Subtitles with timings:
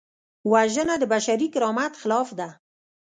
[0.51, 2.49] وژنه د بشري کرامت خلاف ده